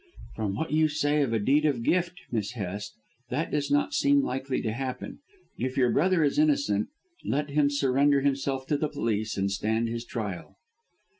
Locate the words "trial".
10.03-10.55